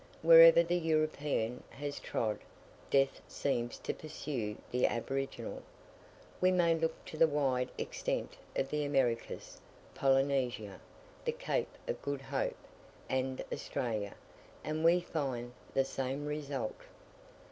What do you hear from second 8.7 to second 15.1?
the Americas, Polynesia, the Cape of Good Hope, and Australia, and we